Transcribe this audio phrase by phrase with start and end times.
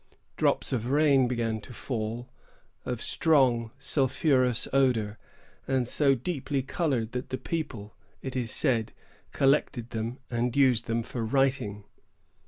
[0.35, 2.27] Drops of rain began to fall,
[2.85, 5.19] of strong, sulphurous odor,
[5.67, 7.93] and so deeply colored that the people,
[8.23, 8.93] it is said,
[9.31, 11.83] collected them and used them for writing.